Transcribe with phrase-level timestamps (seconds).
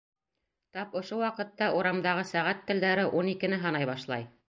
[0.77, 4.33] Тап ошо ваҡытта урамдағы сәғәт телдәре ун икене һанай башланы.